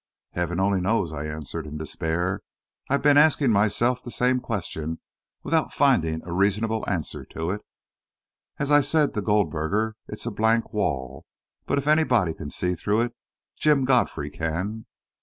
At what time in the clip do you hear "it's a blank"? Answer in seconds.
10.07-10.73